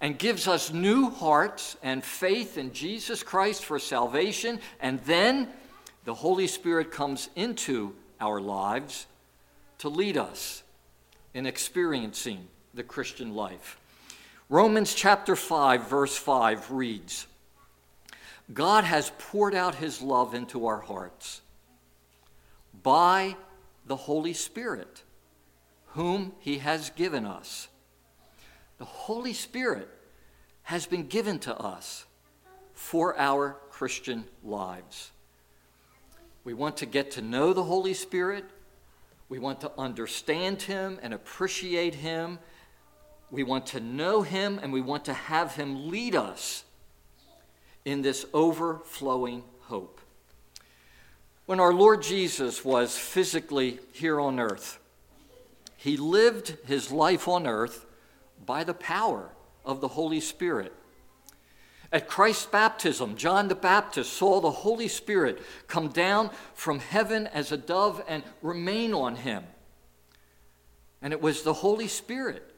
and 0.00 0.18
gives 0.18 0.46
us 0.46 0.72
new 0.72 1.10
hearts 1.10 1.76
and 1.82 2.04
faith 2.04 2.58
in 2.58 2.72
Jesus 2.72 3.22
Christ 3.22 3.64
for 3.64 3.78
salvation, 3.78 4.60
and 4.80 5.00
then 5.00 5.48
the 6.04 6.14
Holy 6.14 6.46
Spirit 6.46 6.90
comes 6.90 7.28
into 7.34 7.94
our 8.20 8.40
lives 8.40 9.06
to 9.78 9.88
lead 9.88 10.16
us 10.16 10.62
in 11.34 11.46
experiencing 11.46 12.46
the 12.74 12.82
Christian 12.82 13.34
life. 13.34 13.78
Romans 14.48 14.94
chapter 14.94 15.34
5, 15.34 15.88
verse 15.88 16.16
5 16.16 16.70
reads 16.70 17.26
God 18.52 18.84
has 18.84 19.10
poured 19.18 19.54
out 19.54 19.74
his 19.74 20.00
love 20.00 20.34
into 20.34 20.66
our 20.66 20.80
hearts 20.80 21.40
by 22.86 23.34
the 23.86 23.96
Holy 23.96 24.32
Spirit, 24.32 25.02
whom 25.86 26.30
he 26.38 26.58
has 26.58 26.90
given 26.90 27.26
us. 27.26 27.66
The 28.78 28.84
Holy 28.84 29.32
Spirit 29.32 29.88
has 30.62 30.86
been 30.86 31.08
given 31.08 31.40
to 31.40 31.56
us 31.56 32.04
for 32.74 33.18
our 33.18 33.56
Christian 33.70 34.26
lives. 34.44 35.10
We 36.44 36.54
want 36.54 36.76
to 36.76 36.86
get 36.86 37.10
to 37.12 37.22
know 37.22 37.52
the 37.52 37.64
Holy 37.64 37.92
Spirit. 37.92 38.44
We 39.28 39.40
want 39.40 39.60
to 39.62 39.72
understand 39.76 40.62
Him 40.62 41.00
and 41.02 41.12
appreciate 41.12 41.96
Him. 41.96 42.38
We 43.32 43.42
want 43.42 43.66
to 43.66 43.80
know 43.80 44.22
Him 44.22 44.60
and 44.62 44.72
we 44.72 44.80
want 44.80 45.06
to 45.06 45.12
have 45.12 45.56
Him 45.56 45.88
lead 45.90 46.14
us 46.14 46.62
in 47.84 48.02
this 48.02 48.26
overflowing 48.32 49.42
hope. 49.62 50.00
When 51.46 51.60
our 51.60 51.72
Lord 51.72 52.02
Jesus 52.02 52.64
was 52.64 52.98
physically 52.98 53.78
here 53.92 54.20
on 54.20 54.40
earth, 54.40 54.80
He 55.76 55.96
lived 55.96 56.56
His 56.66 56.90
life 56.90 57.28
on 57.28 57.46
earth 57.46 57.86
by 58.44 58.64
the 58.64 58.74
power 58.74 59.30
of 59.64 59.80
the 59.80 59.88
Holy 59.88 60.18
Spirit. 60.18 60.72
At 61.92 62.08
Christ's 62.08 62.46
baptism, 62.46 63.14
John 63.14 63.46
the 63.46 63.54
Baptist 63.54 64.12
saw 64.12 64.40
the 64.40 64.50
Holy 64.50 64.88
Spirit 64.88 65.40
come 65.68 65.88
down 65.88 66.30
from 66.52 66.80
heaven 66.80 67.28
as 67.28 67.52
a 67.52 67.56
dove 67.56 68.02
and 68.08 68.24
remain 68.42 68.92
on 68.92 69.14
him. 69.14 69.44
And 71.00 71.12
it 71.12 71.22
was 71.22 71.42
the 71.42 71.54
Holy 71.54 71.86
Spirit 71.86 72.52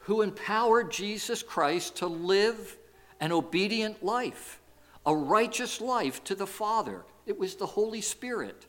who 0.00 0.22
empowered 0.22 0.90
Jesus 0.90 1.40
Christ 1.40 1.96
to 1.96 2.08
live 2.08 2.76
an 3.20 3.30
obedient 3.30 4.02
life, 4.02 4.60
a 5.06 5.14
righteous 5.14 5.80
life 5.80 6.24
to 6.24 6.34
the 6.34 6.48
Father. 6.48 7.04
It 7.26 7.38
was 7.38 7.54
the 7.56 7.66
Holy 7.66 8.00
Spirit. 8.00 8.66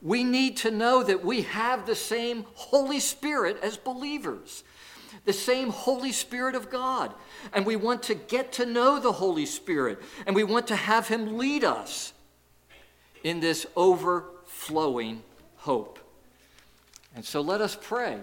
We 0.00 0.22
need 0.22 0.58
to 0.58 0.70
know 0.70 1.02
that 1.02 1.24
we 1.24 1.42
have 1.42 1.86
the 1.86 1.94
same 1.94 2.44
Holy 2.54 3.00
Spirit 3.00 3.58
as 3.62 3.76
believers, 3.76 4.62
the 5.24 5.32
same 5.32 5.70
Holy 5.70 6.12
Spirit 6.12 6.54
of 6.54 6.70
God. 6.70 7.12
And 7.52 7.66
we 7.66 7.76
want 7.76 8.04
to 8.04 8.14
get 8.14 8.52
to 8.52 8.66
know 8.66 9.00
the 9.00 9.12
Holy 9.12 9.46
Spirit, 9.46 10.00
and 10.26 10.36
we 10.36 10.44
want 10.44 10.68
to 10.68 10.76
have 10.76 11.08
Him 11.08 11.36
lead 11.36 11.64
us 11.64 12.12
in 13.24 13.40
this 13.40 13.66
overflowing 13.74 15.22
hope. 15.56 15.98
And 17.16 17.24
so 17.24 17.40
let 17.40 17.60
us 17.60 17.76
pray, 17.80 18.18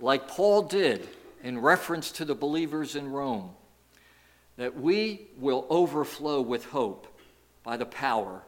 like 0.00 0.26
Paul 0.26 0.62
did 0.62 1.08
in 1.44 1.60
reference 1.60 2.10
to 2.12 2.24
the 2.24 2.34
believers 2.34 2.96
in 2.96 3.12
Rome, 3.12 3.50
that 4.56 4.76
we 4.76 5.28
will 5.38 5.66
overflow 5.70 6.40
with 6.40 6.64
hope 6.64 7.06
by 7.66 7.76
the 7.76 7.84
power 7.84 8.42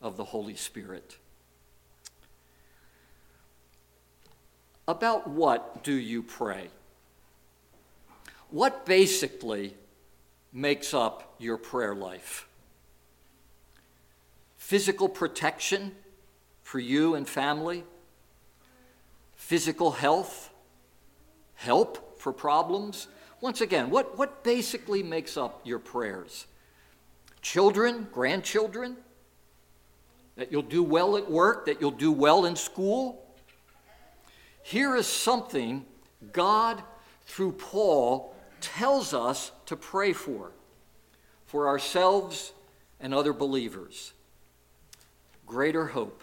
of 0.00 0.16
the 0.16 0.24
Holy 0.24 0.56
Spirit. 0.56 1.18
About 4.88 5.28
what 5.28 5.84
do 5.84 5.92
you 5.92 6.22
pray? 6.22 6.68
What 8.48 8.86
basically 8.86 9.74
makes 10.50 10.94
up 10.94 11.34
your 11.38 11.58
prayer 11.58 11.94
life? 11.94 12.48
Physical 14.56 15.10
protection 15.10 15.92
for 16.62 16.78
you 16.78 17.16
and 17.16 17.28
family? 17.28 17.84
Physical 19.36 19.90
health? 19.90 20.50
Help 21.56 22.18
for 22.18 22.32
problems? 22.32 23.08
Once 23.42 23.60
again, 23.60 23.90
what, 23.90 24.16
what 24.16 24.42
basically 24.42 25.02
makes 25.02 25.36
up 25.36 25.60
your 25.64 25.78
prayers? 25.78 26.46
Children, 27.44 28.08
grandchildren? 28.10 28.96
That 30.36 30.50
you'll 30.50 30.62
do 30.62 30.82
well 30.82 31.18
at 31.18 31.30
work, 31.30 31.66
that 31.66 31.78
you'll 31.78 31.90
do 31.90 32.10
well 32.10 32.46
in 32.46 32.56
school? 32.56 33.22
Here 34.62 34.96
is 34.96 35.06
something 35.06 35.84
God, 36.32 36.82
through 37.26 37.52
Paul, 37.52 38.34
tells 38.62 39.12
us 39.12 39.52
to 39.66 39.76
pray 39.76 40.14
for, 40.14 40.52
for 41.44 41.68
ourselves 41.68 42.52
and 42.98 43.12
other 43.12 43.34
believers. 43.34 44.14
Greater 45.46 45.88
hope, 45.88 46.22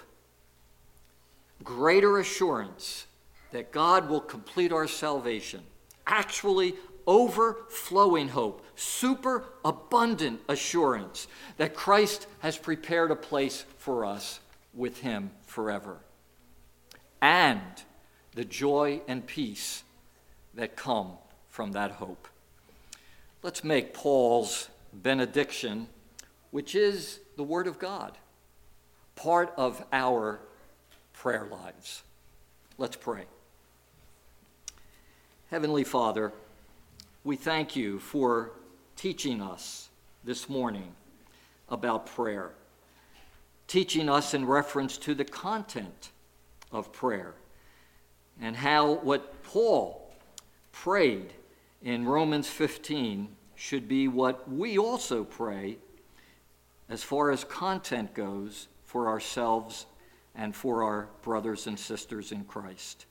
greater 1.63 2.17
assurance 2.17 3.05
that 3.51 3.71
God 3.71 4.09
will 4.09 4.21
complete 4.21 4.71
our 4.71 4.87
salvation, 4.87 5.61
actually 6.07 6.73
overflowing 7.11 8.29
hope, 8.29 8.65
super 8.73 9.43
abundant 9.65 10.39
assurance 10.47 11.27
that 11.57 11.73
Christ 11.73 12.25
has 12.39 12.57
prepared 12.57 13.11
a 13.11 13.17
place 13.17 13.65
for 13.77 14.05
us 14.05 14.39
with 14.73 15.01
Him 15.01 15.31
forever. 15.45 15.97
And 17.21 17.59
the 18.33 18.45
joy 18.45 19.01
and 19.09 19.27
peace 19.27 19.83
that 20.53 20.77
come 20.77 21.11
from 21.49 21.73
that 21.73 21.91
hope. 21.91 22.29
Let's 23.43 23.61
make 23.61 23.93
Paul's 23.93 24.69
benediction, 24.93 25.87
which 26.51 26.75
is 26.75 27.19
the 27.35 27.43
Word 27.43 27.67
of 27.67 27.77
God, 27.77 28.17
part 29.17 29.53
of 29.57 29.83
our 29.91 30.39
prayer 31.11 31.45
lives. 31.51 32.03
Let's 32.77 32.95
pray. 32.95 33.25
Heavenly 35.49 35.83
Father, 35.83 36.31
we 37.23 37.35
thank 37.35 37.75
you 37.75 37.99
for 37.99 38.51
teaching 38.95 39.41
us 39.41 39.89
this 40.23 40.49
morning 40.49 40.95
about 41.69 42.07
prayer, 42.07 42.51
teaching 43.67 44.09
us 44.09 44.33
in 44.33 44.45
reference 44.45 44.97
to 44.97 45.13
the 45.13 45.23
content 45.23 46.09
of 46.71 46.91
prayer 46.91 47.35
and 48.41 48.55
how 48.55 48.93
what 48.93 49.43
Paul 49.43 50.11
prayed 50.71 51.33
in 51.83 52.05
Romans 52.05 52.47
15 52.47 53.27
should 53.53 53.87
be 53.87 54.07
what 54.07 54.51
we 54.51 54.79
also 54.79 55.23
pray 55.23 55.77
as 56.89 57.03
far 57.03 57.29
as 57.29 57.43
content 57.43 58.15
goes 58.15 58.67
for 58.85 59.07
ourselves 59.07 59.85
and 60.33 60.55
for 60.55 60.81
our 60.81 61.07
brothers 61.21 61.67
and 61.67 61.77
sisters 61.77 62.31
in 62.31 62.45
Christ. 62.45 63.05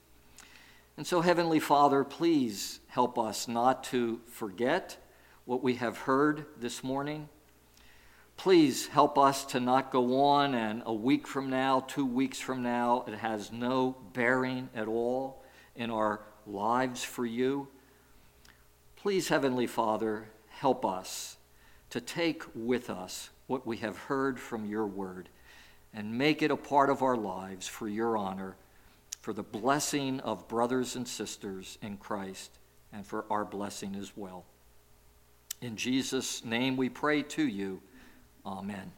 And 0.97 1.07
so, 1.07 1.21
Heavenly 1.21 1.61
Father, 1.61 2.05
please 2.05 2.81
help 2.89 3.19
us 3.19 3.49
not 3.49 3.85
to 3.85 4.21
forget 4.27 4.99
what 5.45 5.63
we 5.63 5.77
have 5.77 5.99
heard 5.99 6.47
this 6.59 6.85
morning 6.85 7.29
Please 8.41 8.87
help 8.87 9.19
us 9.19 9.45
to 9.45 9.61
not 9.61 9.91
go 9.91 10.19
on 10.19 10.55
and 10.55 10.83
a 10.87 10.95
week 10.95 11.27
from 11.27 11.51
now, 11.51 11.81
two 11.81 12.07
weeks 12.07 12.41
from 12.41 12.63
now, 12.63 13.05
it 13.07 13.13
has 13.13 13.53
no 13.53 13.95
bearing 14.15 14.71
at 14.75 14.89
all 14.89 15.45
in 15.77 15.91
our 15.91 16.23
lives 16.47 17.05
for 17.05 17.27
you. 17.27 17.69
Please, 18.97 19.29
Heavenly 19.29 19.67
Father, 19.67 20.31
help 20.49 20.87
us 20.87 21.37
to 21.91 22.01
take 22.01 22.45
with 22.55 22.89
us 22.89 23.29
what 23.47 23.67
we 23.67 23.77
have 23.77 23.99
heard 23.99 24.41
from 24.41 24.65
your 24.65 24.87
word 24.87 25.29
and 25.93 26.17
make 26.17 26.41
it 26.41 26.51
a 26.51 26.57
part 26.57 26.89
of 26.89 27.03
our 27.03 27.17
lives 27.17 27.69
for 27.69 27.89
your 27.91 28.17
honor, 28.17 28.57
for 29.21 29.33
the 29.33 29.43
blessing 29.43 30.21
of 30.21 30.49
brothers 30.49 30.97
and 30.97 31.07
sisters 31.07 31.79
in 31.83 31.97
Christ, 31.99 32.59
and 32.93 33.07
for 33.07 33.25
our 33.31 33.45
blessing 33.45 33.95
as 33.95 34.17
well. 34.17 34.45
In 35.61 35.77
Jesus' 35.77 36.45
name 36.45 36.77
we 36.77 36.89
pray 36.89 37.23
to 37.23 37.47
you. 37.47 37.83
Amen. 38.45 38.93